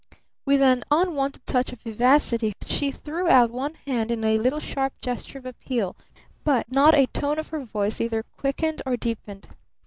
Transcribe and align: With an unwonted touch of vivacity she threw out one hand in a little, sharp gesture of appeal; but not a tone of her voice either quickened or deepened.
With 0.47 0.63
an 0.63 0.83
unwonted 0.89 1.45
touch 1.45 1.71
of 1.71 1.81
vivacity 1.81 2.53
she 2.65 2.89
threw 2.89 3.27
out 3.29 3.51
one 3.51 3.75
hand 3.85 4.09
in 4.09 4.23
a 4.23 4.39
little, 4.39 4.59
sharp 4.59 4.93
gesture 4.99 5.37
of 5.37 5.45
appeal; 5.45 5.95
but 6.43 6.71
not 6.71 6.95
a 6.95 7.05
tone 7.05 7.37
of 7.37 7.49
her 7.49 7.63
voice 7.63 8.01
either 8.01 8.23
quickened 8.23 8.81
or 8.83 8.97
deepened. 8.97 9.47